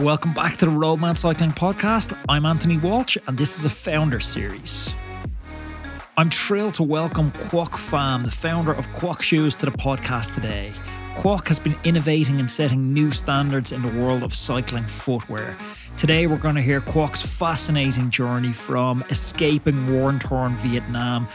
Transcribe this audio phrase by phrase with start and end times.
[0.00, 2.14] Welcome back to the Roadman Cycling Podcast.
[2.28, 4.94] I'm Anthony Walsh, and this is a founder series.
[6.18, 10.74] I'm thrilled to welcome Quoc Pham, the founder of Quoc Shoes, to the podcast today.
[11.16, 15.56] Quoc has been innovating and setting new standards in the world of cycling footwear.
[15.96, 21.26] Today, we're going to hear Quoc's fascinating journey from escaping war torn Vietnam,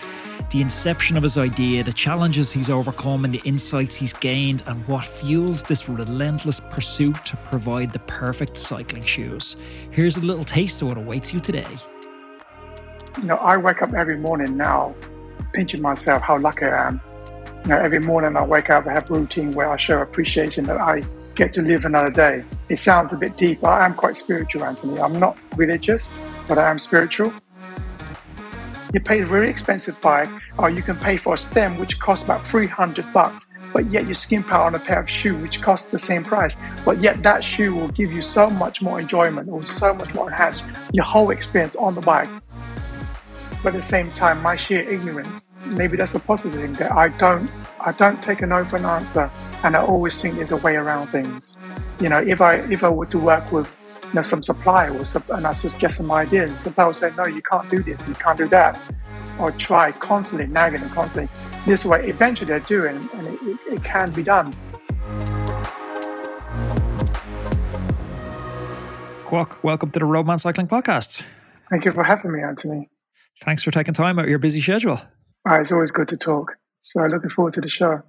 [0.51, 4.87] the inception of his idea, the challenges he's overcome, and the insights he's gained, and
[4.87, 9.55] what fuels this relentless pursuit to provide the perfect cycling shoes.
[9.91, 11.77] Here's a little taste of what awaits you today.
[13.17, 14.95] You know, I wake up every morning now
[15.53, 17.01] pinching myself how lucky I am
[17.63, 20.65] you know, every morning I wake up, I have a routine where I show appreciation
[20.65, 21.03] that I
[21.35, 22.43] get to live another day.
[22.69, 23.63] It sounds a bit deep.
[23.63, 24.99] I am quite spiritual, Anthony.
[24.99, 27.31] I'm not religious, but I am spiritual.
[28.93, 32.25] You pay a very expensive bike, or you can pay for a stem which costs
[32.25, 35.91] about 300 bucks, but yet you skim out on a pair of shoes which costs
[35.91, 36.59] the same price.
[36.83, 40.27] But yet that shoe will give you so much more enjoyment or so much more
[40.27, 42.29] enhance your whole experience on the bike
[43.63, 47.09] but at the same time, my sheer ignorance, maybe that's a positive thing that I
[47.09, 47.49] don't,
[47.79, 49.29] I don't take a no for an answer,
[49.63, 51.55] and I always think there's a way around things.
[51.99, 53.77] You know, if I if I were to work with
[54.11, 57.11] you know, some supplier or some, and I suggest some ideas, the supplier will say,
[57.15, 58.77] no, you can't do this, you can't do that,
[59.39, 61.33] or try constantly nagging and constantly.
[61.65, 64.53] This way, eventually they do, and, and it, it, it can be done.
[69.25, 71.23] Quoc, welcome to the Roadman Cycling Podcast.
[71.69, 72.89] Thank you for having me, Anthony.
[73.39, 74.99] Thanks for taking time out of your busy schedule.
[75.49, 76.57] Uh, it's always good to talk.
[76.81, 78.03] So looking forward to the show.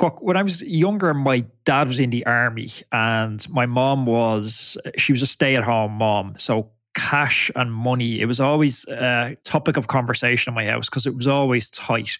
[0.00, 5.12] When I was younger, my dad was in the army, and my mom was she
[5.12, 6.34] was a stay at home mom.
[6.38, 11.06] So cash and money, it was always a topic of conversation in my house because
[11.06, 12.18] it was always tight.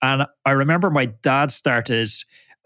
[0.00, 2.10] And I remember my dad started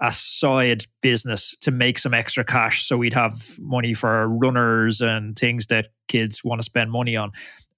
[0.00, 5.38] a side business to make some extra cash so we'd have money for runners and
[5.38, 7.32] things that kids want to spend money on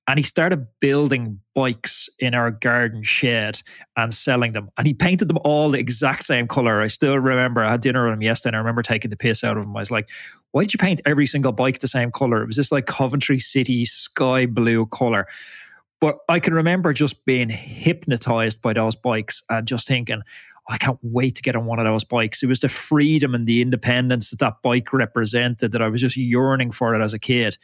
[0.08, 3.60] and he started building bikes in our garden shed
[3.94, 4.70] and selling them.
[4.78, 6.80] And he painted them all the exact same color.
[6.80, 9.44] I still remember I had dinner with him yesterday and I remember taking the piss
[9.44, 9.76] out of him.
[9.76, 10.08] I was like,
[10.52, 12.42] why did you paint every single bike the same color?
[12.42, 15.26] It was just like Coventry City sky blue color.
[16.00, 20.22] But I can remember just being hypnotized by those bikes and just thinking,
[20.70, 22.42] I can't wait to get on one of those bikes.
[22.42, 26.16] It was the freedom and the independence that that bike represented that I was just
[26.16, 27.58] yearning for it as a kid.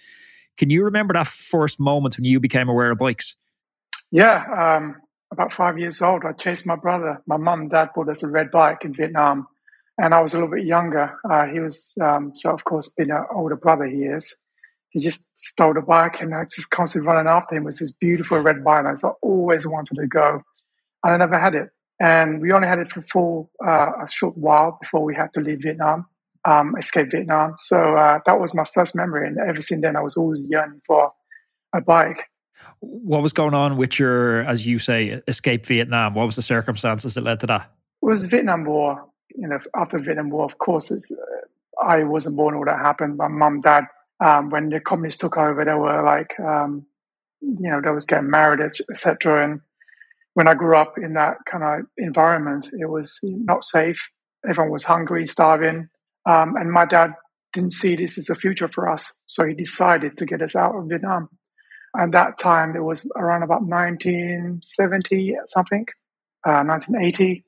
[0.57, 3.37] Can you remember that first moment when you became aware of bikes?
[4.11, 4.45] Yeah,
[4.77, 4.97] um,
[5.33, 7.21] about five years old, I chased my brother.
[7.27, 9.49] My mum and dad bought us a red bike in Vietnam,
[9.99, 11.19] and I was a little bit younger.
[11.29, 14.45] Uh, he was, um, so of course, being an older brother, he is.
[14.91, 17.63] He just stole the bike, and I just constantly running after him.
[17.63, 18.85] It was this beautiful red bike.
[18.85, 20.43] And I always wanted to go,
[21.03, 21.71] and I never had it.
[22.01, 25.41] And we only had it for full, uh, a short while before we had to
[25.41, 26.07] leave Vietnam
[26.45, 27.55] um, escape Vietnam.
[27.59, 30.81] So uh, that was my first memory, and ever since then, I was always yearning
[30.87, 31.13] for
[31.75, 32.29] a bike.
[32.81, 36.15] What was going on with your, as you say, escape Vietnam?
[36.15, 37.71] What was the circumstances that led to that?
[38.03, 39.07] It was Vietnam War.
[39.35, 41.17] You know, after Vietnam War, of course, uh,
[41.83, 43.17] I wasn't born when that happened.
[43.17, 43.85] My mum, dad,
[44.21, 46.87] um, when the communists took over, they were like, um,
[47.41, 48.61] you know, they was getting married,
[48.91, 49.45] etc.
[49.45, 49.61] And
[50.35, 54.11] when I grew up in that kind of environment, it was not safe.
[54.49, 55.89] Everyone was hungry, starving.
[56.27, 57.15] Um, and my dad
[57.53, 59.23] didn't see this as a future for us.
[59.27, 61.29] So he decided to get us out of Vietnam.
[61.95, 65.87] And that time, it was around about 1970 something,
[66.47, 67.45] uh, 1980.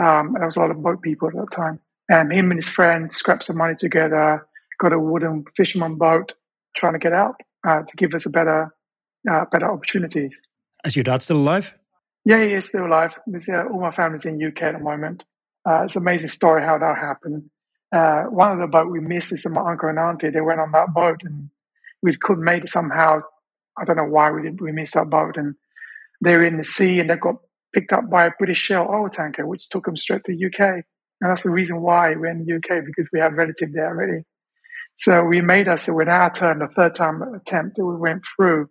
[0.00, 1.80] Um, there was a lot of boat people at that time.
[2.08, 4.46] And him and his friend scrapped some money together,
[4.78, 6.32] got a wooden fisherman boat,
[6.76, 7.34] trying to get out
[7.66, 8.74] uh, to give us a better,
[9.30, 10.46] uh, better opportunities.
[10.84, 11.74] Is your dad still alive?
[12.24, 13.18] Yeah, he is still alive.
[13.28, 15.24] Uh, all my family's in UK at the moment.
[15.68, 17.50] Uh, it's an amazing story how that happened
[17.92, 20.30] uh, one of the boat we missed is my uncle and auntie.
[20.30, 21.50] They went on that boat and
[22.02, 23.20] we couldn't make it somehow.
[23.78, 25.36] I don't know why we did, we missed that boat.
[25.36, 25.54] And
[26.22, 27.36] they were in the sea and they got
[27.74, 30.84] picked up by a British Shell oil tanker, which took them straight to the UK.
[31.20, 34.24] And that's the reason why we're in the UK because we have relatives there already.
[34.94, 38.22] So we made us so with our turn, the third time attempt that we went
[38.36, 38.68] through.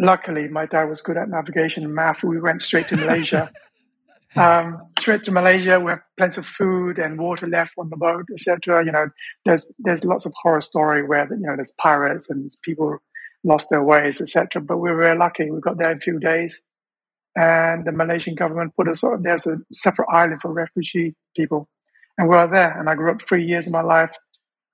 [0.00, 2.22] Luckily, my dad was good at navigation and math.
[2.22, 3.50] We went straight to Malaysia.
[4.36, 5.80] um, straight to Malaysia.
[5.80, 8.84] We have plenty of food and water left on the boat, etc.
[8.84, 9.08] You know,
[9.44, 12.98] there's there's lots of horror story where you know there's pirates and people
[13.44, 14.62] lost their ways, etc.
[14.62, 15.50] But we were very lucky.
[15.50, 16.64] We got there in a few days,
[17.36, 19.02] and the Malaysian government put us.
[19.02, 19.22] on.
[19.22, 21.68] There's a separate island for refugee people,
[22.18, 22.78] and we were there.
[22.78, 24.14] And I grew up three years of my life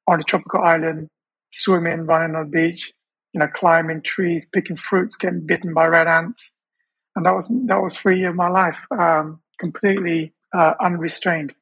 [0.06, 1.08] on a tropical island,
[1.50, 2.92] swimming, running on the beach,
[3.32, 6.56] you know, climbing trees, picking fruits, getting bitten by red ants.
[7.16, 8.84] And that was that was three years of my life.
[8.90, 11.54] Um, completely uh, unrestrained.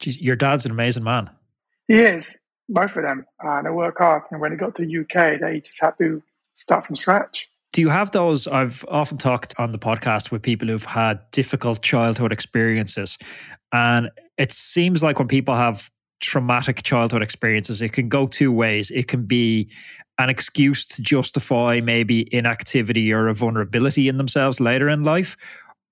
[0.00, 1.30] Jeez, your dad's an amazing man.
[1.88, 2.40] He is.
[2.68, 3.26] both of them.
[3.44, 4.22] Uh, they work hard.
[4.30, 6.22] And when they got to UK, they just had to
[6.54, 7.48] start from scratch.
[7.72, 8.46] Do you have those?
[8.46, 13.18] I've often talked on the podcast with people who've had difficult childhood experiences.
[13.72, 18.90] And it seems like when people have traumatic childhood experiences, it can go two ways.
[18.90, 19.68] It can be
[20.18, 25.36] an excuse to justify maybe inactivity or a vulnerability in themselves later in life,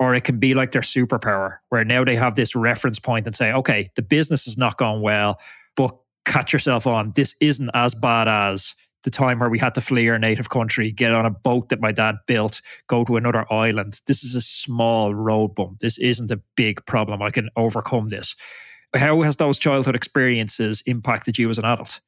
[0.02, 3.36] or it can be like their superpower, where now they have this reference point and
[3.36, 5.38] say, okay, the business is not going well,
[5.76, 7.12] but catch yourself on.
[7.14, 10.90] This isn't as bad as the time where we had to flee our native country,
[10.90, 14.00] get on a boat that my dad built, go to another island.
[14.08, 15.78] This is a small road bump.
[15.78, 17.22] This isn't a big problem.
[17.22, 18.34] I can overcome this.
[18.94, 22.00] How has those childhood experiences impacted you as an adult?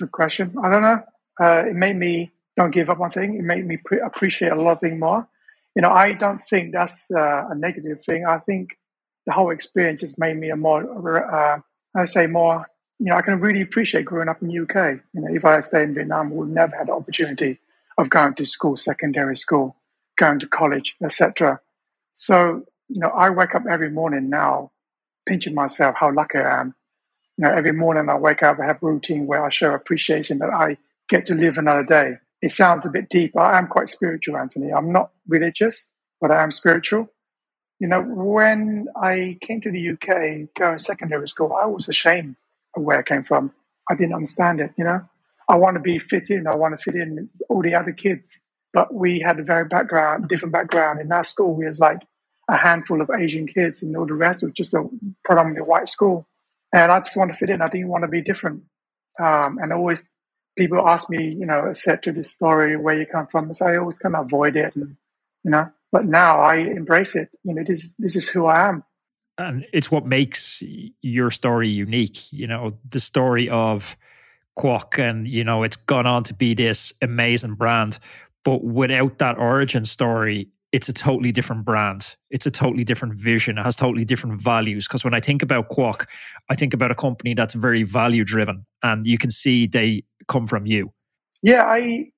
[0.00, 0.52] Good question.
[0.64, 1.02] I don't know.
[1.40, 3.38] Uh, it made me don't give up on things.
[3.38, 5.28] It made me pre- appreciate a lot of things more.
[5.76, 8.24] You know, I don't think that's uh, a negative thing.
[8.26, 8.78] I think
[9.26, 10.82] the whole experience just made me a more,
[11.34, 11.60] uh,
[11.94, 12.66] I say, more.
[12.98, 15.00] You know, I can really appreciate growing up in the UK.
[15.12, 17.60] You know, if I stayed in Vietnam, we would never had the opportunity
[17.98, 19.76] of going to school, secondary school,
[20.16, 21.60] going to college, etc.
[22.14, 24.70] So, you know, I wake up every morning now,
[25.28, 26.74] pinching myself how lucky I am.
[27.36, 30.38] You know, every morning I wake up, I have a routine where I show appreciation
[30.38, 30.78] that I
[31.10, 32.16] get to live another day.
[32.42, 33.36] It sounds a bit deep.
[33.36, 34.72] I am quite spiritual, Anthony.
[34.72, 37.08] I'm not religious, but I am spiritual.
[37.78, 42.36] You know, when I came to the UK, going secondary school, I was ashamed
[42.76, 43.52] of where I came from.
[43.90, 45.02] I didn't understand it, you know.
[45.48, 46.46] I want to be fit in.
[46.46, 48.42] I want to fit in with all the other kids.
[48.72, 51.00] But we had a very background, different background.
[51.00, 52.00] In our school, we was like
[52.48, 54.88] a handful of Asian kids, and all the rest was just a
[55.24, 56.26] predominantly white school.
[56.72, 57.62] And I just want to fit in.
[57.62, 58.64] I didn't want to be different.
[59.20, 60.10] Um, and I always
[60.56, 63.52] people ask me, you know, set to this story, where you come from.
[63.52, 64.96] So I always kind of avoid it, and,
[65.44, 65.70] you know.
[65.92, 67.30] But now I embrace it.
[67.44, 68.84] You know, this this is who I am.
[69.38, 70.62] And it's what makes
[71.02, 72.32] your story unique.
[72.32, 73.96] You know, the story of
[74.58, 77.98] Quoc, and you know, it's gone on to be this amazing brand.
[78.44, 82.16] But without that origin story, it's a totally different brand.
[82.30, 83.58] It's a totally different vision.
[83.58, 84.86] It has totally different values.
[84.86, 86.06] Because when I think about Quoc,
[86.50, 90.46] I think about a company that's very value driven, and you can see they come
[90.46, 90.92] from you.
[91.42, 92.10] Yeah, I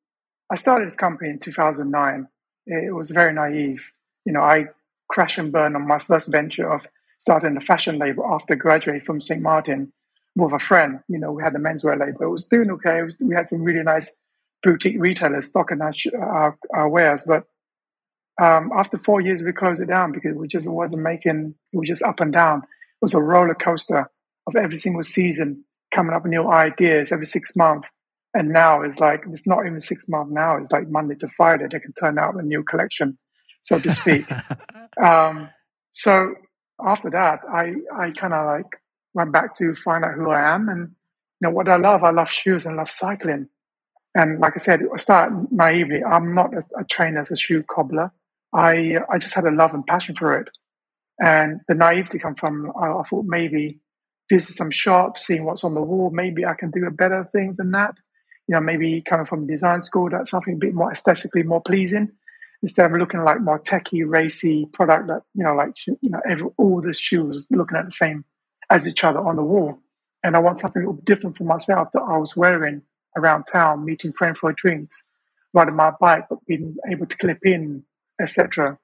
[0.51, 2.29] I started this company in 2009.
[2.67, 3.91] It was very naive.
[4.25, 4.67] You know, I
[5.09, 6.87] crash and burn on my first venture of
[7.19, 9.43] starting a fashion label after graduating from St.
[9.43, 9.93] Martin
[10.37, 11.01] with a friend.
[11.09, 12.23] You know, we had a menswear label.
[12.23, 13.03] It was doing okay.
[13.03, 14.19] Was, we had some really nice
[14.63, 17.45] boutique retailers stocking our, our, our wares, but
[18.41, 21.55] um, after four years, we closed it down because we just wasn't making.
[21.73, 22.59] It was just up and down.
[22.59, 24.11] It was a roller coaster
[24.47, 27.89] of every single season, coming up with new ideas every six months.
[28.35, 30.57] And now it's like it's not even six months now.
[30.57, 31.67] It's like Monday to Friday.
[31.71, 33.19] They can turn out a new collection,
[33.63, 34.27] so to speak.
[35.03, 35.49] um,
[35.91, 36.35] so
[36.85, 38.71] after that, I I kind of like
[39.15, 40.91] went back to find out who I am and
[41.41, 42.05] you know what I love.
[42.05, 43.49] I love shoes and love cycling.
[44.15, 46.03] And like I said, I start naively.
[46.05, 48.13] I'm not a, a trainer as a shoe cobbler.
[48.55, 50.49] I I just had a love and passion for it,
[51.19, 53.81] and the naivety come from I, I thought maybe
[54.31, 56.11] visit some shops, seeing what's on the wall.
[56.11, 57.95] Maybe I can do a better thing than that.
[58.49, 62.11] You know, maybe coming from design school, that's something a bit more aesthetically more pleasing
[62.63, 66.49] instead of looking like more techy, racy product that you know, like you know, every,
[66.57, 68.25] all the shoes looking at the same
[68.71, 69.79] as each other on the wall.
[70.25, 72.83] And I want something a little different for myself that I was wearing
[73.17, 75.05] around town, meeting friends for drinks,
[75.53, 77.85] riding my bike, but being able to clip in
[78.21, 78.79] etc.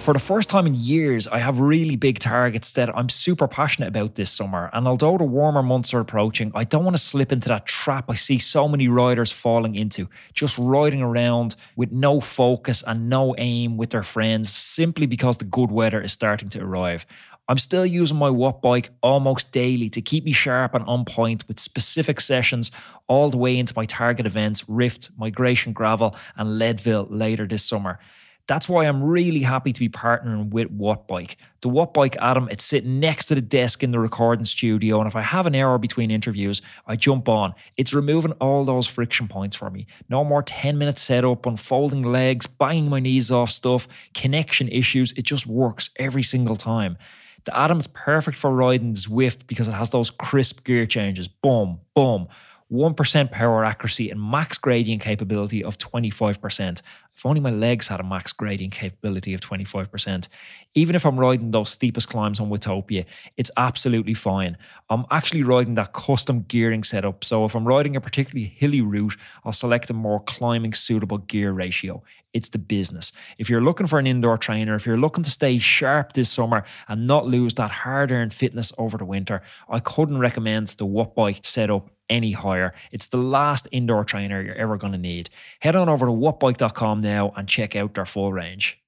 [0.00, 3.88] For the first time in years, I have really big targets that I'm super passionate
[3.88, 4.70] about this summer.
[4.72, 8.06] And although the warmer months are approaching, I don't want to slip into that trap
[8.08, 13.34] I see so many riders falling into, just riding around with no focus and no
[13.36, 17.04] aim with their friends simply because the good weather is starting to arrive.
[17.46, 21.60] I'm still using my Wattbike almost daily to keep me sharp and on point with
[21.60, 22.70] specific sessions
[23.06, 27.98] all the way into my target events, Rift, Migration Gravel, and Leadville later this summer.
[28.46, 31.36] That's why I'm really happy to be partnering with Wattbike.
[31.60, 35.14] The Wattbike Atom, it's sitting next to the desk in the recording studio, and if
[35.14, 37.54] I have an hour between interviews, I jump on.
[37.76, 39.86] It's removing all those friction points for me.
[40.08, 45.12] No more 10 minute setup, unfolding legs, banging my knees off stuff, connection issues.
[45.12, 46.98] It just works every single time.
[47.44, 51.28] The Atom is perfect for riding Zwift because it has those crisp gear changes.
[51.28, 52.28] Boom, boom.
[52.70, 56.82] 1% power accuracy and max gradient capability of 25%.
[57.16, 60.28] If only my legs had a max gradient capability of 25%.
[60.74, 63.04] Even if I'm riding those steepest climbs on Watopia,
[63.36, 64.56] it's absolutely fine.
[64.88, 69.16] I'm actually riding that custom gearing setup, so if I'm riding a particularly hilly route,
[69.44, 72.02] I'll select a more climbing suitable gear ratio.
[72.32, 73.12] It's the business.
[73.38, 76.64] If you're looking for an indoor trainer, if you're looking to stay sharp this summer
[76.88, 81.44] and not lose that hard earned fitness over the winter, I couldn't recommend the Wattbike
[81.44, 82.74] setup any higher.
[82.92, 85.30] It's the last indoor trainer you're ever going to need.
[85.60, 88.78] Head on over to wattbike.com now and check out their full range.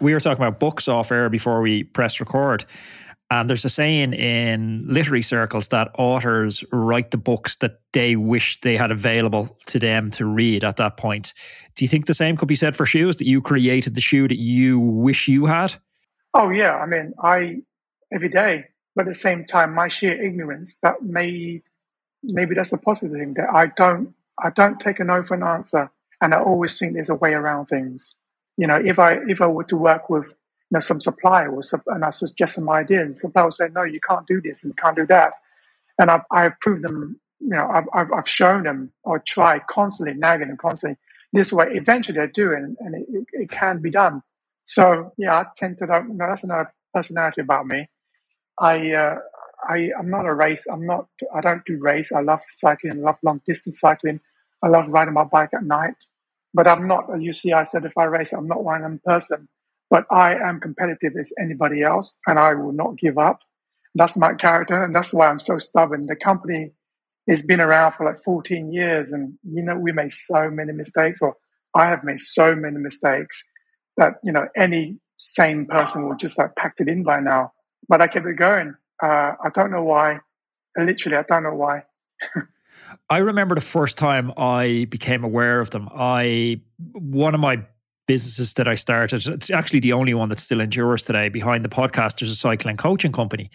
[0.00, 2.66] We were talking about books off air before we press record.
[3.30, 8.60] And there's a saying in literary circles that authors write the books that they wish
[8.60, 11.32] they had available to them to read at that point.
[11.74, 14.28] Do you think the same could be said for shoes that you created the shoe
[14.28, 15.74] that you wish you had?
[16.34, 17.62] Oh yeah, I mean, I
[18.12, 21.62] every day, but at the same time, my sheer ignorance that may
[22.22, 25.42] maybe that's the positive thing that I don't I don't take a no for an
[25.42, 28.14] answer, and I always think there's a way around things.
[28.56, 30.34] You know, if I if I were to work with
[30.70, 33.20] you know, some supplier was, and I suggest some ideas.
[33.20, 35.34] Supplier will say, no, you can't do this and you can't do that.
[35.98, 40.48] And I've, I've proved them, you know, I've, I've, shown them or tried constantly, nagging
[40.48, 40.98] them constantly.
[41.32, 44.22] This way, eventually they do, and, and it, it, can be done.
[44.64, 47.88] So yeah, I tend to, you know, that's another personality about me.
[48.58, 49.18] I, uh,
[49.68, 50.66] I, I'm not a race.
[50.66, 51.06] I'm not.
[51.34, 52.12] I don't do race.
[52.12, 52.92] I love cycling.
[52.92, 54.20] I love long distance cycling.
[54.62, 55.94] I love riding my bike at night.
[56.52, 58.36] But I'm not a UCI certified racer.
[58.36, 59.48] I'm not one them person.
[59.90, 63.40] But I am competitive as anybody else, and I will not give up.
[63.94, 66.06] That's my character, and that's why I'm so stubborn.
[66.06, 66.72] The company
[67.28, 71.20] has been around for like 14 years, and you know we made so many mistakes,
[71.22, 71.36] or
[71.74, 73.52] I have made so many mistakes
[73.96, 77.52] that you know any sane person will just like packed it in by now.
[77.88, 78.74] But I kept it going.
[79.02, 80.20] Uh, I don't know why.
[80.76, 81.84] Literally, I don't know why.
[83.10, 85.88] I remember the first time I became aware of them.
[85.94, 86.60] I
[86.92, 87.64] one of my
[88.06, 89.26] businesses that I started.
[89.26, 91.28] It's actually the only one that still endures today.
[91.28, 93.50] Behind the podcast, there's a cycling coaching company.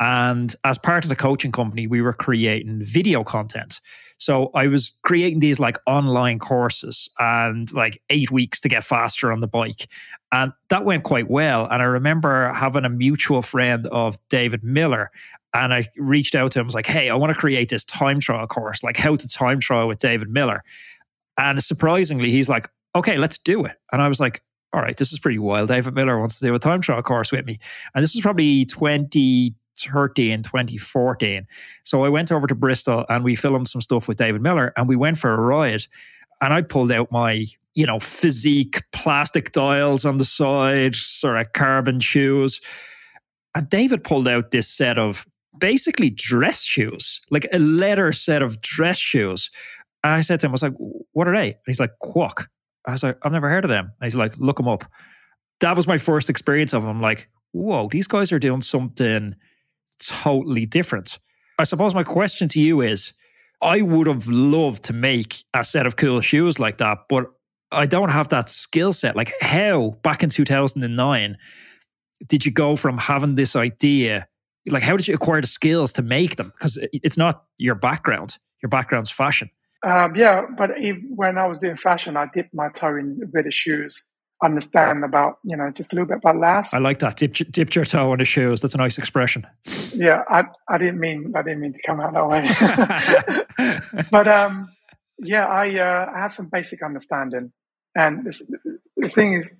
[0.00, 3.80] And as part of the coaching company, we were creating video content.
[4.18, 9.32] So I was creating these like online courses and like eight weeks to get faster
[9.32, 9.88] on the bike.
[10.32, 11.66] And that went quite well.
[11.70, 15.10] And I remember having a mutual friend of David Miller.
[15.54, 18.20] And I reached out to him, was like, hey, I want to create this time
[18.20, 20.62] trial course, like how to time trial with David Miller.
[21.38, 23.76] And surprisingly, he's like, okay, let's do it.
[23.92, 25.68] And I was like, all right, this is pretty wild.
[25.68, 27.58] David Miller wants to do a time trial course with me.
[27.94, 28.66] And this was probably
[29.78, 31.46] 2013, 2014.
[31.84, 34.88] So I went over to Bristol and we filmed some stuff with David Miller and
[34.88, 35.84] we went for a ride.
[36.40, 41.52] And I pulled out my, you know, physique plastic dials on the side, sort of
[41.52, 42.60] carbon shoes.
[43.54, 45.26] And David pulled out this set of
[45.58, 49.50] basically dress shoes, like a leather set of dress shoes.
[50.04, 50.74] And I said to him, I was like,
[51.12, 51.48] what are they?
[51.48, 52.46] And he's like, Quoc.
[52.86, 53.86] I was like, I've never heard of them.
[54.00, 54.84] And he's like, look them up.
[55.60, 56.90] That was my first experience of them.
[56.90, 59.34] I'm like, whoa, these guys are doing something
[60.00, 61.18] totally different.
[61.58, 63.12] I suppose my question to you is
[63.60, 67.26] I would have loved to make a set of cool shoes like that, but
[67.70, 69.16] I don't have that skill set.
[69.16, 71.36] Like, how back in 2009
[72.26, 74.28] did you go from having this idea?
[74.66, 76.52] Like, how did you acquire the skills to make them?
[76.56, 79.50] Because it's not your background, your background's fashion.
[79.86, 83.26] Um, yeah, but if, when I was doing fashion, I dipped my toe in a
[83.26, 84.07] bit of shoes.
[84.42, 86.72] Understand about you know just a little bit about last.
[86.72, 87.16] I like that.
[87.16, 88.60] Dipped, dipped your toe in the shoes.
[88.60, 89.46] That's a nice expression.
[89.92, 94.04] Yeah, I I didn't mean I didn't mean to come out that way.
[94.10, 94.70] but um,
[95.18, 97.52] yeah, I uh, I have some basic understanding,
[97.96, 98.48] and this,
[98.96, 99.52] the thing is,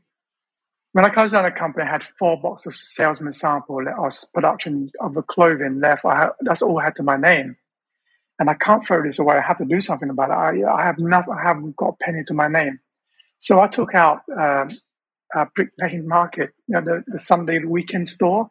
[0.92, 4.90] when I closed down a company, I had four boxes of salesman sample or production
[5.00, 6.04] of the clothing left.
[6.04, 7.56] I had, that's all I had to my name
[8.38, 9.36] and I can't throw this away.
[9.36, 10.64] I have to do something about it.
[10.64, 11.34] I, I have nothing.
[11.34, 12.78] I haven't got a penny to my name.
[13.38, 14.68] So I took out um,
[15.34, 18.50] a Brick Lane Market, you know, the, the Sunday weekend store,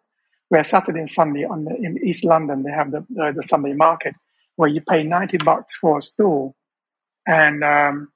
[0.50, 3.74] where Saturday and Sunday on the, in East London they have the, the, the Sunday
[3.74, 4.16] market,
[4.56, 6.54] where you pay ninety bucks for a store,
[7.28, 8.10] and um,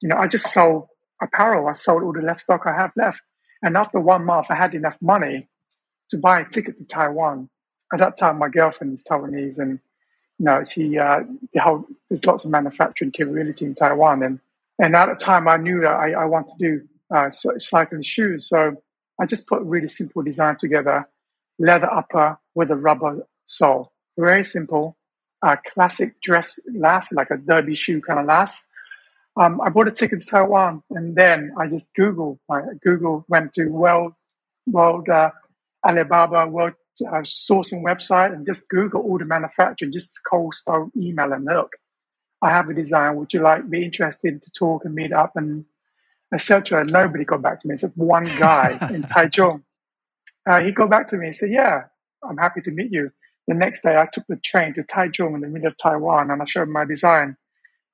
[0.00, 0.88] you know I just sold
[1.20, 1.68] apparel.
[1.68, 3.20] I sold all the left stock I have left,
[3.62, 5.48] and after one month I had enough money
[6.08, 7.50] to buy a ticket to Taiwan.
[7.92, 9.78] At that time, my girlfriend is Taiwanese, and
[10.38, 11.20] you know, she uh,
[11.52, 14.40] the whole there's lots of manufacturing capability in Taiwan, and
[14.78, 16.82] and at the time I knew that I, I want to do
[17.14, 18.76] uh, cycling shoes, so
[19.20, 21.08] I just put a really simple design together:
[21.58, 24.96] leather upper with a rubber sole, very simple,
[25.42, 28.68] uh, classic dress last, like a derby shoe kind of last.
[29.36, 32.40] Um, I bought a ticket to Taiwan, and then I just Google.
[32.50, 34.14] I Google went to World
[34.66, 35.30] World uh,
[35.84, 41.32] Alibaba World uh, sourcing website and just Google all the manufacturer, just cold start email
[41.32, 41.72] and look.
[42.44, 43.16] I have a design.
[43.16, 45.64] Would you like be interested to talk and meet up and
[46.34, 46.84] etc.
[46.84, 49.62] Nobody got back to me except one guy in Taichung.
[50.46, 51.84] Uh, he got back to me and said, "Yeah,
[52.28, 53.12] I'm happy to meet you."
[53.46, 56.42] The next day, I took the train to Taichung in the middle of Taiwan, and
[56.42, 57.36] I showed him my design.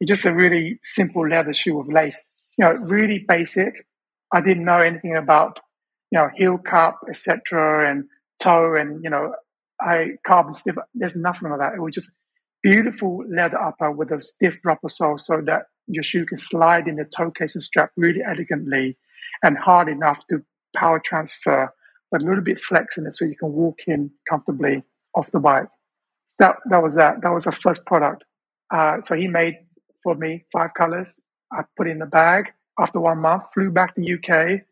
[0.00, 2.28] It's just a really simple leather shoe with lace.
[2.59, 3.87] You know, really basic.
[4.33, 5.59] I didn't know anything about,
[6.11, 8.04] you know, heel cup, etc., and
[8.42, 9.35] toe, and you know,
[9.80, 10.76] I carbon stiff.
[10.95, 11.75] There's nothing like that.
[11.75, 12.16] It was just
[12.62, 16.97] beautiful leather upper with a stiff rubber sole, so that your shoe can slide in
[16.97, 18.97] the toe case and strap really elegantly,
[19.43, 20.43] and hard enough to
[20.76, 21.73] power transfer,
[22.11, 24.83] but a little bit flex in it so you can walk in comfortably
[25.14, 25.69] off the bike.
[26.38, 27.23] That that was that.
[27.23, 28.25] That was our first product.
[28.73, 29.55] Uh, so he made
[30.02, 31.21] for me five colors.
[31.52, 32.52] I put in the bag.
[32.79, 34.62] After one month, flew back to UK,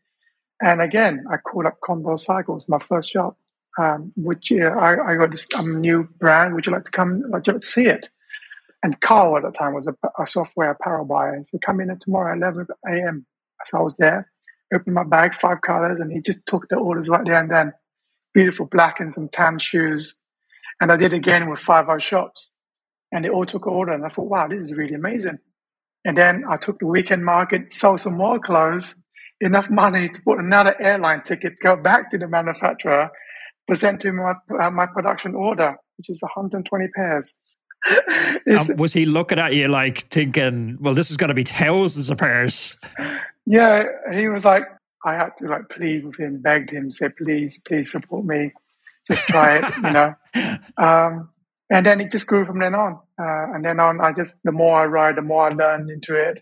[0.62, 3.37] and again I called up Condor Cycles, my first shop.
[3.79, 6.55] Um, which uh, I, I got this um, new brand.
[6.55, 7.23] Would you like to come?
[7.29, 8.09] Like to see it?
[8.83, 11.37] And Carl at the time was a, a software apparel buyer.
[11.37, 13.27] He said, "Come in tomorrow at 11 a.m."
[13.65, 14.31] So I was there,
[14.73, 17.73] opened my bag, five colors, and he just took the orders right there and then.
[18.35, 20.23] Beautiful black and some tan shoes,
[20.81, 22.59] and I did again with five other shops
[23.13, 23.93] and they all took order.
[23.93, 25.39] And I thought, wow, this is really amazing.
[26.05, 29.05] And then I took the weekend market, sold some more clothes,
[29.41, 33.11] enough money to put another airline ticket, go back to the manufacturer,
[33.69, 37.43] present him my, uh, my production order, which is 120 pairs.
[38.51, 42.11] um, was he looking at you like thinking, well, this is going to be thousands
[42.11, 42.75] of pairs?
[43.47, 44.65] Yeah, he was like,
[45.05, 48.53] I had to like plead with him, begged him, say, please, please support me.
[49.07, 50.15] Just try it, you know.
[50.77, 51.31] Um,
[51.71, 53.01] and then it just grew from then on.
[53.21, 56.15] Uh, and then on, I just the more I ride, the more I learn into
[56.15, 56.41] it.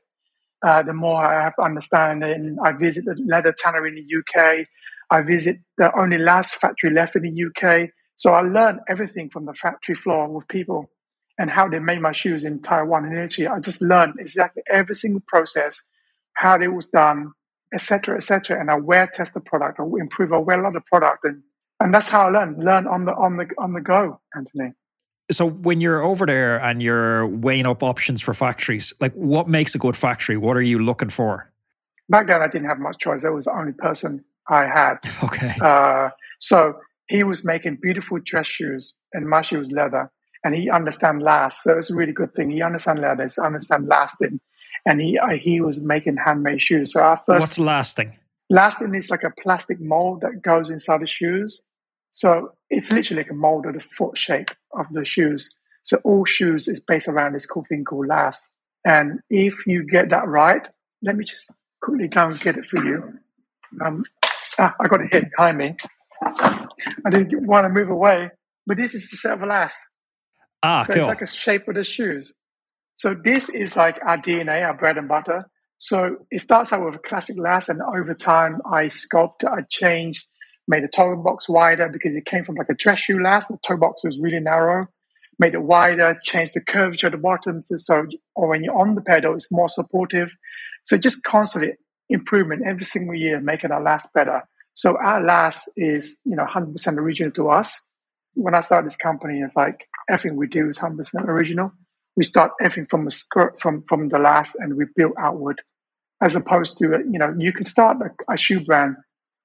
[0.65, 2.59] Uh, the more I have understanding.
[2.63, 4.67] I visit the leather tannery in the UK.
[5.11, 7.91] I visit the only last factory left in the UK.
[8.15, 10.91] So I learn everything from the factory floor with people
[11.39, 13.47] and how they made my shoes in Taiwan and Italy.
[13.47, 15.91] I just learned exactly every single process,
[16.35, 17.33] how it was done,
[17.75, 18.59] etc., etc.
[18.59, 21.43] And I wear test the product, or improve, or wear the product, and
[21.79, 22.59] and that's how I learn.
[22.59, 24.73] Learn on the on the on the go, Anthony.
[25.31, 29.75] So when you're over there and you're weighing up options for factories, like what makes
[29.75, 30.37] a good factory?
[30.37, 31.51] What are you looking for?
[32.09, 33.25] Back then, I didn't have much choice.
[33.25, 34.99] I was the only person I had.
[35.25, 35.55] Okay.
[35.61, 40.11] Uh, so he was making beautiful dress shoes, and my shoe was leather,
[40.45, 41.63] and he understand last.
[41.63, 42.51] So it's a really good thing.
[42.51, 44.41] He understand leather, he understand lasting,
[44.87, 46.93] and he uh, he was making handmade shoes.
[46.93, 48.17] So our first what's lasting?
[48.51, 51.69] Lasting is like a plastic mold that goes inside the shoes,
[52.11, 55.55] so it's literally like a mold of the foot shape of the shoes.
[55.83, 58.55] So all shoes is based around this cool thing called last.
[58.85, 60.67] And if you get that right,
[61.03, 63.19] let me just quickly go and get it for you.
[63.85, 64.05] Um,
[64.59, 65.77] ah, I got it here behind me.
[66.25, 68.31] I didn't want to move away,
[68.67, 69.81] but this is the set of last.
[70.63, 71.03] Ah, so cool.
[71.03, 72.35] it's like a shape of the shoes.
[72.95, 75.45] So this is like our DNA, our bread and butter.
[75.79, 80.27] So it starts out with a classic last, and over time I sculpted, I changed,
[80.67, 83.49] made the toe box wider because it came from like a dress shoe last.
[83.49, 84.87] The toe box was really narrow.
[85.39, 88.95] Made it wider, changed the curvature at the bottom to so or when you're on
[88.95, 90.35] the pedal, it's more supportive.
[90.83, 91.75] So just constantly
[92.09, 94.43] improvement every single year, making our last better.
[94.75, 97.95] So our last is you know 100% original to us.
[98.35, 101.73] When I started this company, it's like everything we do is 100% original.
[102.17, 105.63] We start everything from the skirt from from the last, and we build outward,
[106.21, 108.97] as opposed to you know you can start a, a shoe brand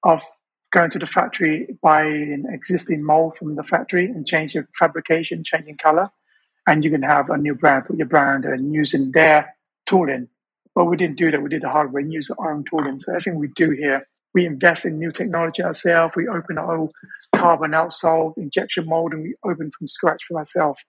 [0.04, 0.24] of
[0.72, 5.44] going to the factory, buy an existing mold from the factory and change your fabrication,
[5.44, 6.10] changing color,
[6.66, 10.30] and you can have a new brand, put your brand and using their tooling.
[10.74, 11.42] But we didn't do that.
[11.42, 13.00] We did the hard way and use our own tooling.
[13.00, 16.16] So everything we do here, we invest in new technology ourselves.
[16.16, 16.90] We open our own
[17.36, 20.84] carbon outsole, injection mold, and we open from scratch for ourselves.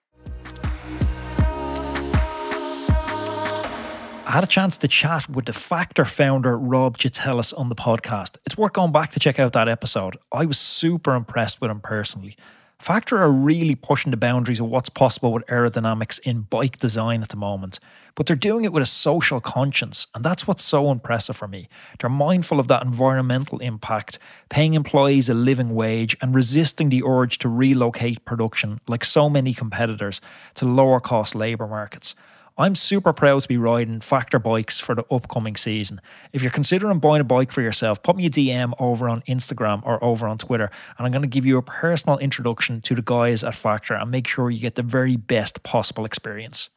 [4.25, 8.37] I had a chance to chat with the Factor founder, Rob Gitelis, on the podcast.
[8.45, 10.17] It's worth going back to check out that episode.
[10.31, 12.35] I was super impressed with him personally.
[12.83, 17.29] Factor are really pushing the boundaries of what's possible with aerodynamics in bike design at
[17.29, 17.79] the moment,
[18.13, 21.69] but they're doing it with a social conscience, and that's what's so impressive for me.
[21.97, 24.19] They're mindful of that environmental impact,
[24.49, 29.53] paying employees a living wage, and resisting the urge to relocate production, like so many
[29.53, 30.19] competitors,
[30.55, 32.15] to lower cost labour markets.
[32.55, 35.99] I'm super proud to be riding Factor bikes for the upcoming season.
[36.31, 39.81] If you're considering buying a bike for yourself, put me a DM over on Instagram
[39.83, 43.01] or over on Twitter, and I'm going to give you a personal introduction to the
[43.01, 46.69] guys at Factor and make sure you get the very best possible experience.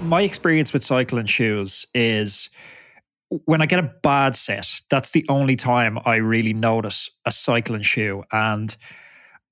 [0.00, 2.50] My experience with cycling shoes is
[3.46, 7.82] when I get a bad set, that's the only time I really notice a cycling
[7.82, 8.22] shoe.
[8.30, 8.76] And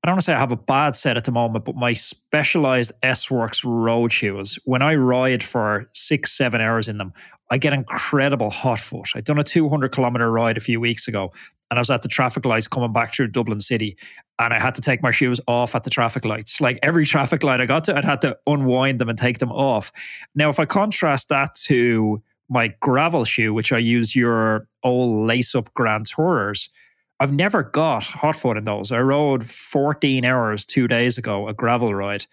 [0.07, 1.93] I don't want to say I have a bad set at the moment, but my
[1.93, 7.13] specialized S Works road shoes, when I ride for six, seven hours in them,
[7.51, 9.09] I get incredible hot foot.
[9.17, 11.33] I'd done a 200 kilometer ride a few weeks ago,
[11.73, 13.97] and I was at the traffic lights coming back through Dublin City,
[14.39, 16.61] and I had to take my shoes off at the traffic lights.
[16.61, 19.51] Like every traffic light I got to, I'd had to unwind them and take them
[19.51, 19.91] off.
[20.37, 25.57] Now, if I contrast that to my gravel shoe, which I use your old lace
[25.57, 26.71] up Grand Tourers,
[27.19, 28.93] I've never got hot foot in those.
[28.93, 32.27] I rode 14 hours two days ago, a gravel ride,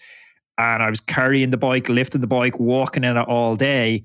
[0.58, 4.04] and I was carrying the bike, lifting the bike, walking in it all day.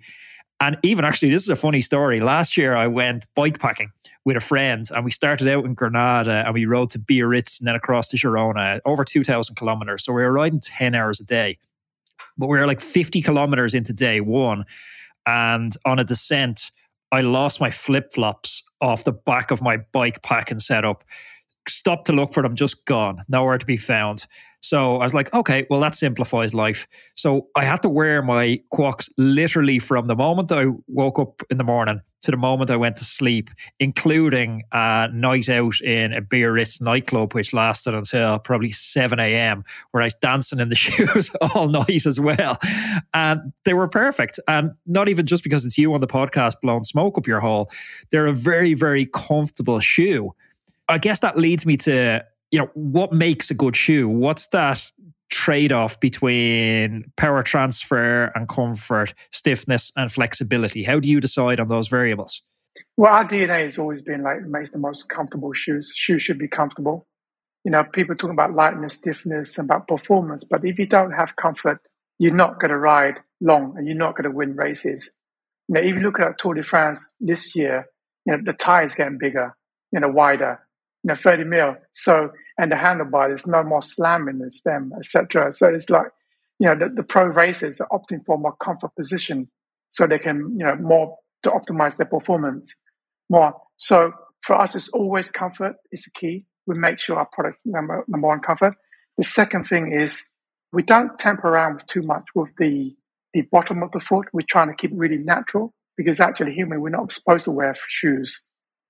[0.61, 2.21] And even actually, this is a funny story.
[2.21, 3.91] Last year, I went bike packing
[4.25, 7.67] with a friend, and we started out in Granada and we rode to Biarritz and
[7.67, 10.05] then across to Girona, over 2,000 kilometers.
[10.05, 11.59] So we were riding 10 hours a day.
[12.37, 14.65] But we were like 50 kilometers into day one.
[15.27, 16.71] And on a descent,
[17.13, 21.05] I lost my flip flops off the back of my bike packing setup.
[21.69, 24.27] Stopped to look for them, just gone, nowhere to be found.
[24.61, 26.87] So I was like, okay, well, that simplifies life.
[27.15, 31.59] So I had to wear my Quocs literally from the moment I woke up in
[31.59, 36.21] the morning to the moment I went to sleep, including a night out in a
[36.21, 41.31] Biarritz nightclub, which lasted until probably 7 a.m., where I was dancing in the shoes
[41.55, 42.59] all night as well.
[43.15, 44.41] And they were perfect.
[44.49, 47.71] And not even just because it's you on the podcast blowing smoke up your hole,
[48.11, 50.35] they're a very, very comfortable shoe.
[50.89, 54.09] I guess that leads me to you know, what makes a good shoe?
[54.09, 54.91] What's that
[55.31, 60.83] trade off between power transfer and comfort, stiffness and flexibility?
[60.83, 62.43] How do you decide on those variables?
[62.97, 65.93] Well, our DNA has always been like makes the most comfortable shoes.
[65.95, 67.07] Shoes should be comfortable.
[67.65, 71.37] You know, people talking about lightness, stiffness, and about performance, but if you don't have
[71.37, 71.81] comfort,
[72.19, 75.15] you're not going to ride long and you're not going to win races.
[75.69, 77.87] You know, if you look at Tour de France this year,
[78.25, 79.57] you know, the tire is getting bigger,
[79.93, 80.61] you know, wider
[81.05, 81.77] you know, 30 mil.
[81.93, 85.53] So, and the handlebar, there's no more slamming the stem, etc.
[85.53, 86.09] So it's like,
[86.59, 89.49] you know, the, the pro racers are opting for more comfort position
[89.91, 92.75] so they can, you know, more to optimize their performance
[93.31, 93.55] more.
[93.77, 96.47] So for us, it's always comfort is the key.
[96.67, 98.75] We make sure our products number, number one comfort.
[99.17, 100.31] The second thing is
[100.73, 102.95] we don't temper around with too much with the
[103.35, 104.27] the bottom of the foot.
[104.33, 107.75] We're trying to keep it really natural because actually human, we're not supposed to wear
[107.89, 108.48] shoes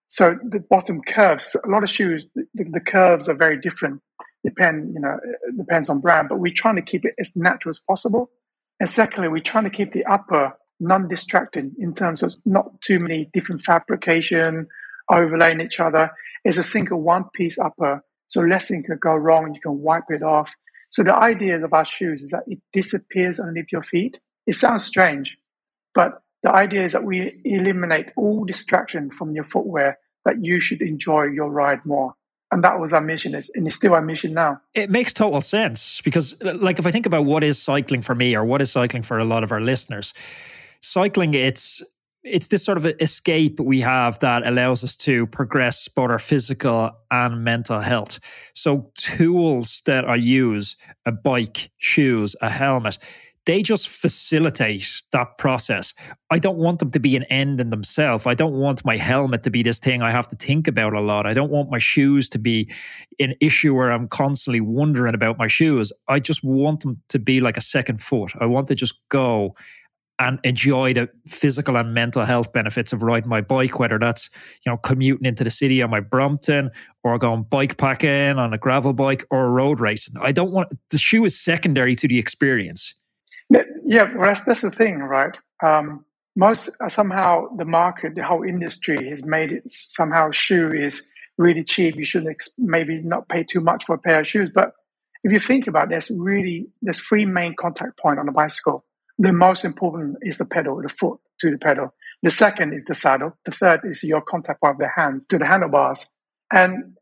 [0.08, 4.00] so the bottom curves, a lot of shoes, the, the curves are very different.
[4.44, 5.18] Depend, you know,
[5.56, 8.30] depends on brand, but we're trying to keep it as natural as possible.
[8.80, 13.26] And secondly, we're trying to keep the upper non-distracting in terms of not too many
[13.32, 14.66] different fabrication
[15.10, 16.10] overlaying each other.
[16.44, 20.10] It's a single one-piece upper, so less thing can go wrong and you can wipe
[20.10, 20.54] it off.
[20.90, 24.20] So the idea of our shoes is that it disappears underneath your feet.
[24.46, 25.36] It sounds strange,
[25.94, 30.80] but the idea is that we eliminate all distraction from your footwear that you should
[30.80, 32.14] enjoy your ride more.
[32.50, 33.34] And that was our mission.
[33.34, 34.62] And it's still our mission now.
[34.72, 38.34] It makes total sense because like if i think about what is cycling for me
[38.34, 40.14] or what is cycling for a lot of our listeners
[40.80, 41.82] cycling it's
[42.24, 46.90] it's this sort of escape we have that allows us to progress both our physical
[47.10, 48.18] and mental health.
[48.54, 52.98] So tools that i use a bike shoes a helmet
[53.48, 55.94] they just facilitate that process.
[56.28, 58.26] I don't want them to be an end in themselves.
[58.26, 61.00] I don't want my helmet to be this thing I have to think about a
[61.00, 61.24] lot.
[61.24, 62.70] I don't want my shoes to be
[63.18, 65.90] an issue where I'm constantly wondering about my shoes.
[66.08, 68.32] I just want them to be like a second foot.
[68.38, 69.54] I want to just go
[70.18, 74.28] and enjoy the physical and mental health benefits of riding my bike, whether that's
[74.66, 76.70] you know commuting into the city on my Brompton
[77.02, 80.16] or going bike packing on a gravel bike or road racing.
[80.20, 82.94] I don't want the shoe is secondary to the experience.
[83.50, 85.36] Yeah, that's that's the thing, right?
[85.62, 86.04] Um,
[86.36, 91.64] most uh, somehow the market, the whole industry has made it somehow shoe is really
[91.64, 91.96] cheap.
[91.96, 94.50] You should ex- maybe not pay too much for a pair of shoes.
[94.54, 94.72] But
[95.24, 98.84] if you think about it, there's really there's three main contact point on a bicycle.
[99.18, 101.94] The most important is the pedal, the foot to the pedal.
[102.22, 103.36] The second is the saddle.
[103.46, 106.12] The third is your contact point of the hands to the handlebars.
[106.52, 106.96] And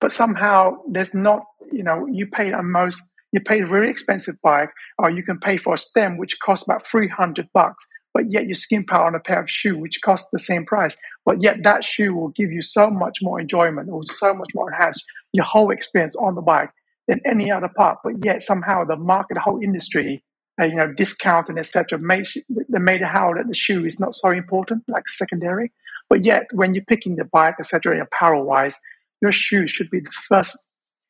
[0.00, 4.36] but somehow there's not, you know, you pay the most you pay a very expensive
[4.42, 8.46] bike, or you can pay for a stem which costs about 300 bucks, but yet
[8.46, 10.96] you skimp out on a pair of shoe which costs the same price.
[11.24, 14.72] But yet that shoe will give you so much more enjoyment or so much more
[14.72, 16.70] enhance your whole experience on the bike
[17.08, 17.98] than any other part.
[18.04, 20.22] But yet somehow the market, the whole industry,
[20.60, 21.98] uh, you know, discounting etc.
[21.98, 22.26] Made
[22.68, 25.72] they made how that the shoe is not so important, like secondary.
[26.10, 28.78] But yet when you're picking the bike, etc., apparel wise,
[29.22, 30.66] your shoe should be the first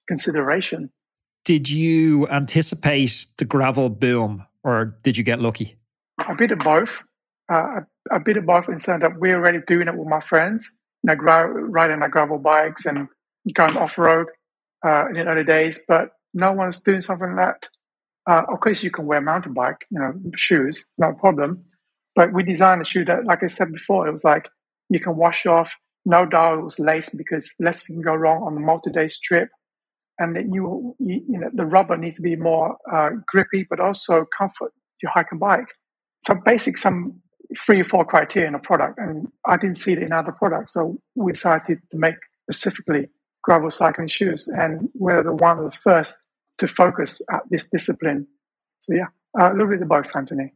[0.06, 0.90] consideration.
[1.44, 5.76] Did you anticipate the gravel boom or did you get lucky?
[6.28, 7.02] A bit of both.
[7.52, 10.20] uh, a, a, bit of both in the that we're already doing it with my
[10.20, 13.09] friends, you gra- riding our gravel bikes and
[13.55, 14.28] going off road
[14.87, 17.68] uh, in the early days, but no one's doing something like that.
[18.31, 21.64] Uh, of course, you can wear mountain bike, you know, shoes, no problem.
[22.14, 24.48] But we designed a shoe that, like I said before, it was like
[24.90, 25.76] you can wash off.
[26.05, 29.48] No doubt it was laced because less can go wrong on a multi-day trip.
[30.22, 33.80] And that you, you, you know, the rubber needs to be more uh, grippy, but
[33.80, 35.66] also comfort your hike and bike.
[36.20, 37.20] So basic, some
[37.58, 40.74] three or four criteria in a product, and I didn't see it in other products.
[40.74, 42.14] So we decided to make
[42.50, 43.08] specifically
[43.42, 46.26] gravel cycling shoes, and we're the one of the first
[46.58, 48.26] to focus at this discipline.
[48.78, 49.06] So yeah,
[49.38, 50.52] uh, a little bit both, Anthony.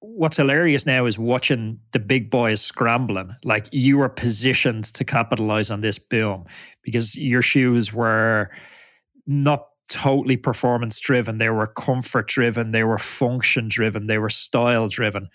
[0.00, 3.34] What's hilarious now is watching the big boys scrambling.
[3.42, 6.44] Like you were positioned to capitalize on this boom
[6.84, 8.50] because your shoes were
[9.28, 11.38] not totally performance driven.
[11.38, 12.72] They were comfort driven.
[12.72, 14.06] They were function driven.
[14.06, 15.28] They were style driven.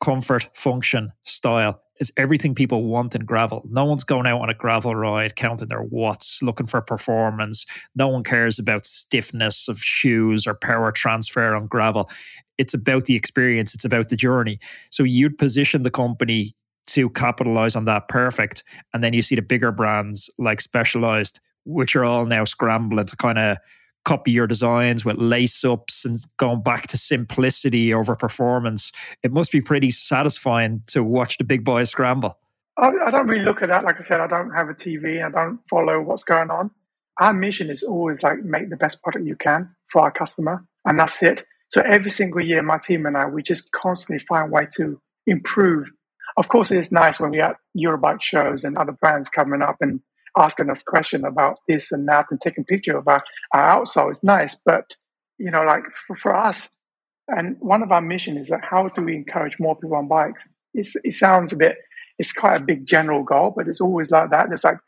[0.00, 3.66] Comfort, function, style is everything people want in gravel.
[3.68, 7.66] No one's going out on a gravel ride counting their watts, looking for performance.
[7.96, 12.08] No one cares about stiffness of shoes or power transfer on gravel.
[12.56, 14.60] It's about the experience, it's about the journey.
[14.90, 16.54] So you'd position the company
[16.88, 18.62] to capitalize on that perfect.
[18.94, 23.16] And then you see the bigger brands like Specialized, which are all now scrambling to
[23.16, 23.58] kind of
[24.04, 28.90] copy your designs with lace ups and going back to simplicity over performance.
[29.22, 32.38] It must be pretty satisfying to watch the big boys scramble.
[32.78, 33.84] I, don't really look at that.
[33.84, 35.24] Like I said, I don't have a TV.
[35.24, 36.70] I don't follow what's going on.
[37.18, 40.98] Our mission is always like make the best product you can for our customer, and
[40.98, 41.44] that's it.
[41.68, 45.90] So every single year, my team and I, we just constantly find way to improve.
[46.36, 49.76] Of course, it is nice when we have Eurobike shows and other brands coming up
[49.80, 50.00] and
[50.38, 53.22] asking us question about this and that and taking picture of our,
[53.52, 54.60] our outsole is nice.
[54.64, 54.96] But,
[55.38, 56.80] you know, like for, for us,
[57.28, 60.48] and one of our mission is that how do we encourage more people on bikes?
[60.74, 61.76] It's, it sounds a bit,
[62.18, 64.48] it's quite a big general goal, but it's always like that.
[64.50, 64.78] It's like,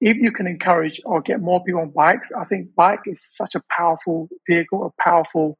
[0.00, 3.54] if you can encourage or get more people on bikes, I think bike is such
[3.54, 5.58] a powerful vehicle, a powerful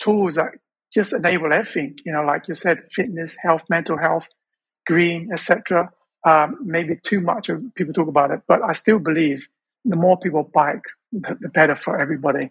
[0.00, 0.52] tools that
[0.92, 1.96] just enable everything.
[2.04, 4.28] You know, like you said, fitness, health, mental health,
[4.86, 5.90] green, etc.
[6.26, 9.46] Um, maybe too much of people talk about it, but I still believe
[9.84, 12.50] the more people bike, the, the better for everybody.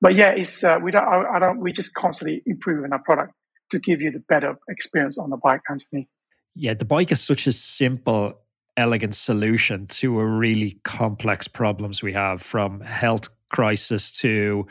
[0.00, 3.32] But yeah, it's uh, we don't I, I don't we just constantly improving our product
[3.70, 6.08] to give you the better experience on the bike, Anthony.
[6.54, 8.34] Yeah, the bike is such a simple,
[8.76, 14.66] elegant solution to a really complex problems we have, from health crisis to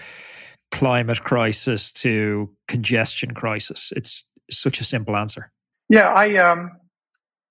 [0.72, 3.94] climate crisis to congestion crisis.
[3.96, 5.52] It's such a simple answer.
[5.90, 6.72] Yeah, I um,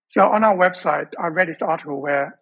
[0.06, 2.38] so on our website, I read this article where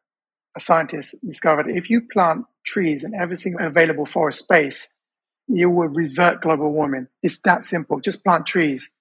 [0.56, 5.02] a scientist discovered if you plant trees in every single available forest space,
[5.46, 7.08] you will revert global warming.
[7.22, 8.00] It's that simple.
[8.00, 8.92] Just plant trees.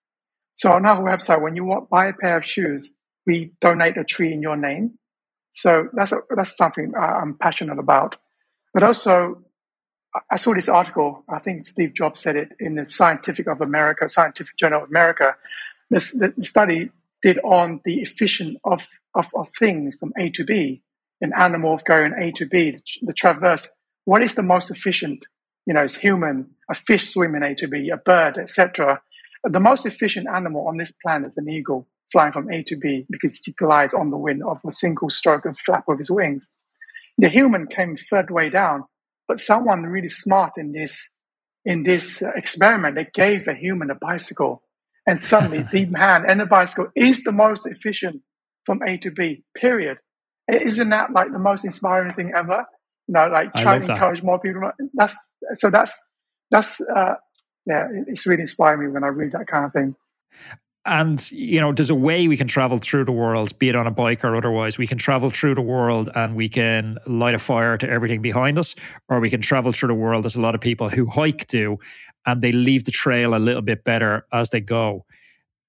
[0.56, 4.34] So on our website, when you buy a pair of shoes, we donate a tree
[4.34, 4.98] in your name.
[5.52, 8.18] So that's a, that's something I'm passionate about.
[8.74, 9.44] But also,
[10.30, 11.24] I saw this article.
[11.30, 15.36] I think Steve Jobs said it in the Scientific of America, Scientific Journal of America.
[15.90, 16.92] This the study
[17.24, 20.84] did on the efficient of, of, of things from A to B,
[21.22, 23.82] an animal going A to B, the traverse.
[24.06, 25.26] What is the most efficient?
[25.66, 29.02] You know, is human, a fish swimming A to B, a bird, etc.
[29.46, 33.06] The most efficient animal on this planet is an eagle flying from A to B
[33.10, 36.52] because he glides on the wind of a single stroke of flap of his wings.
[37.18, 38.84] The human came third way down,
[39.28, 41.18] but someone really smart in this
[41.66, 44.64] in this uh, experiment, they gave a human a bicycle
[45.08, 48.22] and suddenly, the man and the bicycle is the most efficient
[48.66, 49.98] from A to B, period.
[50.52, 52.66] Isn't that like the most inspiring thing ever?
[53.08, 54.70] You know, like trying to encourage more people.
[54.94, 55.16] That's
[55.56, 56.12] so that's
[56.52, 57.16] that's uh
[57.66, 59.96] yeah, it's really inspiring me when I read that kind of thing.
[60.86, 63.88] And, you know, there's a way we can travel through the world, be it on
[63.88, 64.78] a bike or otherwise.
[64.78, 68.60] We can travel through the world and we can light a fire to everything behind
[68.60, 68.76] us,
[69.08, 71.80] or we can travel through the world, as a lot of people who hike do,
[72.26, 75.06] and they leave the trail a little bit better as they go.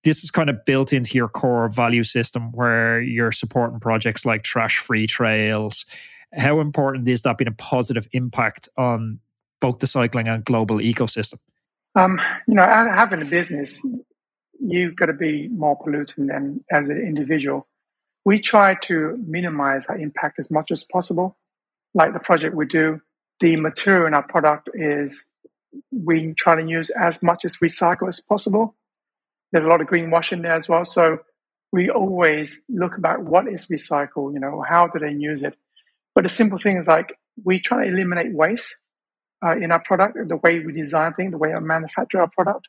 [0.02, 4.42] This is kind of built into your core value system where you're supporting projects like
[4.42, 5.86] trash free trails.
[6.32, 9.20] How important is that being a positive impact on
[9.60, 11.38] both the cycling and global ecosystem?
[11.94, 13.86] Um, you know, having a business,
[14.60, 17.66] you've got to be more pollutant than as an individual.
[18.24, 21.36] We try to minimize our impact as much as possible.
[21.94, 23.00] Like the project we do,
[23.40, 25.30] the material in our product is
[25.90, 28.76] we try to use as much as recycle as possible.
[29.52, 30.84] There's a lot of greenwashing there as well.
[30.84, 31.18] So
[31.72, 35.56] we always look about what is recycle, you know, how do they use it?
[36.14, 38.88] But the simple thing is like we try to eliminate waste
[39.44, 42.68] uh, in our product, the way we design things, the way we manufacture our product.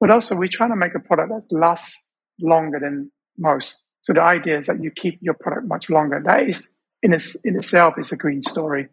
[0.00, 3.86] But also, we're trying to make a product that lasts longer than most.
[4.00, 6.20] So the idea is that you keep your product much longer.
[6.24, 8.88] That is in, its, in itself is a green story.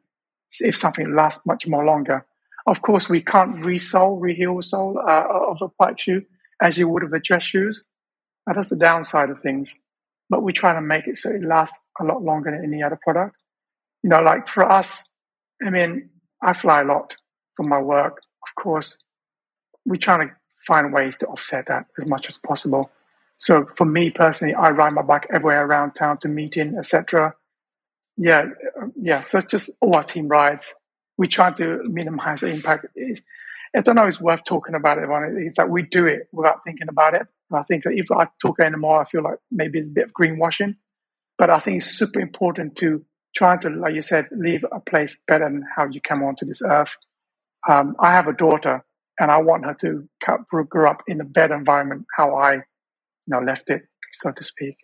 [0.59, 2.25] If something lasts much more longer,
[2.69, 6.23] of course we can't resole, reheal sole uh, of a bike shoe
[6.61, 7.87] as you would of a dress shoes.
[8.45, 9.79] That's the downside of things.
[10.29, 12.99] But we try to make it so it lasts a lot longer than any other
[13.01, 13.35] product.
[14.03, 15.19] You know, like for us,
[15.65, 16.09] I mean,
[16.41, 17.15] I fly a lot
[17.55, 18.21] for my work.
[18.47, 19.09] Of course,
[19.85, 20.35] we're trying to
[20.67, 22.91] find ways to offset that as much as possible.
[23.37, 27.33] So for me personally, I ride my bike everywhere around town to meeting, etc.
[28.17, 28.45] Yeah,
[28.95, 29.21] yeah.
[29.21, 30.75] So it's just all our team rides.
[31.19, 32.87] We try to minimize the impact.
[32.95, 33.21] It's,
[33.75, 34.07] I don't know.
[34.07, 35.07] It's worth talking about it.
[35.37, 37.27] It's that we do it without thinking about it.
[37.51, 40.13] And I think if I talk anymore, I feel like maybe it's a bit of
[40.13, 40.77] greenwashing.
[41.37, 43.05] But I think it's super important to
[43.35, 46.61] try to, like you said, leave a place better than how you came onto this
[46.63, 46.95] earth.
[47.67, 48.83] Um, I have a daughter,
[49.19, 50.07] and I want her to
[50.69, 52.61] grow up in a better environment how I, you
[53.27, 54.77] know, left it, so to speak.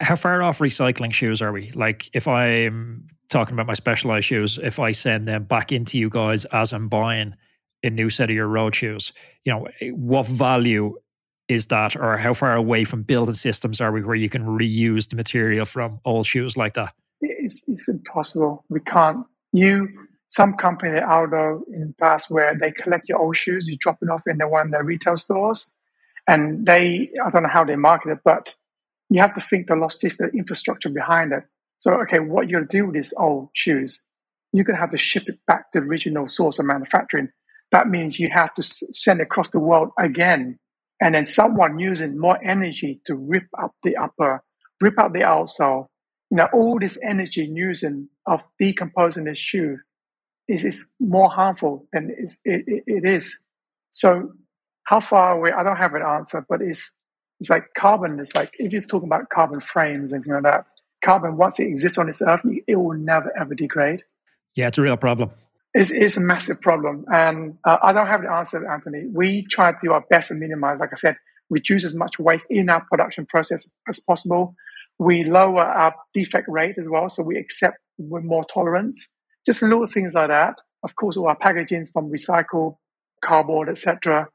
[0.00, 1.72] How far off recycling shoes are we?
[1.72, 6.10] Like, if I'm talking about my specialized shoes, if I send them back into you
[6.10, 7.34] guys as I'm buying
[7.82, 9.12] a new set of your road shoes,
[9.44, 10.96] you know, eh, what value
[11.48, 15.08] is that, or how far away from building systems are we where you can reuse
[15.08, 16.92] the material from old shoes like that?
[17.20, 18.64] It's, it's impossible.
[18.68, 19.26] We can't.
[19.52, 19.88] You
[20.28, 23.98] some company out of in the past where they collect your old shoes, you drop
[24.00, 25.74] it off in the one of their retail stores,
[26.28, 28.56] and they I don't know how they market it, but
[29.08, 31.44] you have to think the logistic infrastructure behind it.
[31.80, 34.04] So okay, what you're gonna do with oh, these old shoes?
[34.52, 37.30] You're gonna have to ship it back to the original source of manufacturing.
[37.72, 40.58] That means you have to send across the world again,
[41.00, 44.42] and then someone using more energy to rip up the upper,
[44.80, 45.86] rip out the outsole.
[46.30, 49.78] You know, all this energy using of decomposing this shoe
[50.48, 53.46] is, is more harmful than it, it, it is.
[53.90, 54.32] So
[54.84, 55.52] how far away?
[55.52, 57.00] I don't have an answer, but it's
[57.40, 58.20] it's like carbon.
[58.20, 60.66] It's like if you're talking about carbon frames and things like that,
[61.02, 64.02] carbon once it exists on this earth, it will never ever degrade.
[64.54, 65.30] Yeah, it's a real problem.
[65.72, 69.04] It's, it's a massive problem, and uh, I don't have the answer, Anthony.
[69.12, 71.16] We try to do our best to minimize, like I said,
[71.48, 74.56] reduce as much waste in our production process as possible.
[74.98, 79.12] We lower our defect rate as well, so we accept with more tolerance
[79.46, 80.58] just little things like that.
[80.82, 82.76] Of course, all our packaging is from recycled
[83.24, 84.28] cardboard, etc.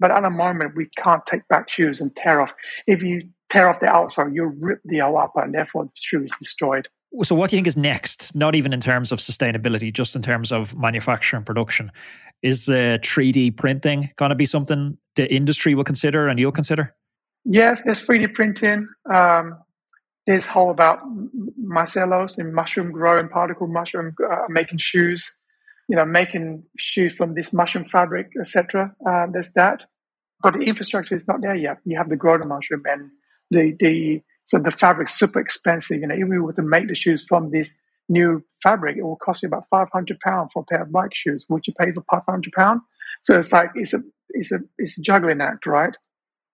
[0.00, 2.54] But at the moment, we can't take back shoes and tear off.
[2.86, 6.32] If you tear off the outsole, you rip the upper, and therefore the shoe is
[6.40, 6.88] destroyed.
[7.22, 8.34] So, what do you think is next?
[8.34, 11.90] Not even in terms of sustainability, just in terms of manufacturing production.
[12.42, 16.94] Is the 3D printing going to be something the industry will consider and you'll consider?
[17.44, 18.88] Yes, there's 3D printing.
[19.12, 19.58] Um,
[20.28, 21.00] there's whole about
[21.58, 25.40] micellose and mushroom growing particle mushroom uh, making shoes
[25.88, 29.86] you know making shoes from this mushroom fabric etc uh, there's that
[30.42, 33.10] but the infrastructure is not there yet you have the growing mushroom and
[33.50, 36.94] the the so the fabric's super expensive you know if we were to make the
[36.94, 40.82] shoes from this new fabric it will cost you about 500 pounds for a pair
[40.82, 41.46] of bike shoes.
[41.48, 42.82] Would you pay for 500 pounds?
[43.22, 45.94] So it's like it's a it's a it's a juggling act right?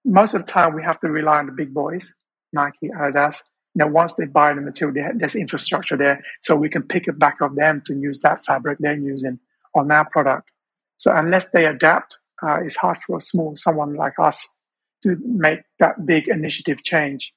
[0.04, 2.16] Most of the time we have to rely on the big boys
[2.52, 3.42] nike adidas
[3.74, 7.18] you know, once they buy the material, there's infrastructure there, so we can pick it
[7.18, 9.40] back of them to use that fabric they're using
[9.74, 10.50] on our product.
[10.96, 14.62] So unless they adapt, uh, it's hard for a small someone like us
[15.04, 17.32] to make that big initiative change.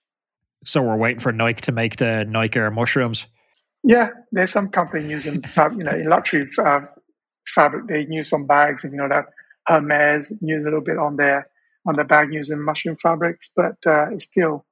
[0.66, 3.28] So we're waiting for Nike to make the Nike Air mushrooms.
[3.84, 6.82] Yeah, there's some company using fab, you know luxury uh,
[7.46, 9.26] fabric they use from bags, and you know that
[9.68, 11.48] Hermes use a little bit on their
[11.86, 14.66] on their bag using mushroom fabrics, but uh, it's still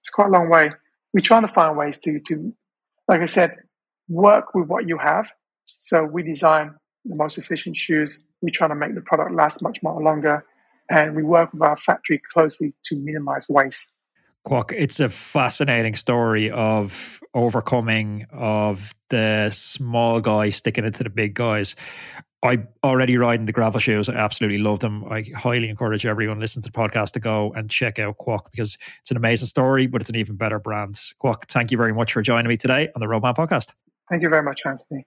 [0.00, 0.70] it's quite a long way.
[1.12, 2.52] We're trying to find ways to, to,
[3.08, 3.56] like I said,
[4.08, 5.30] work with what you have.
[5.64, 6.74] So we design
[7.04, 8.22] the most efficient shoes.
[8.42, 10.44] We try to make the product last much more longer,
[10.90, 13.94] and we work with our factory closely to minimize waste.
[14.46, 21.10] Quoc, it's a fascinating story of overcoming of the small guy sticking it to the
[21.10, 21.74] big guys.
[22.42, 24.10] I already riding the gravel shoes.
[24.10, 25.02] I absolutely love them.
[25.10, 28.76] I highly encourage everyone listening to the podcast to go and check out Quoc because
[29.00, 31.00] it's an amazing story, but it's an even better brand.
[31.22, 33.72] Quoc, thank you very much for joining me today on the Roadman podcast.
[34.10, 35.06] Thank you very much, Anthony.